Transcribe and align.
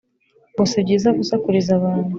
ngo 0.51 0.63
sibyiza 0.71 1.09
gusakuriza 1.19 1.71
abantu 1.79 2.09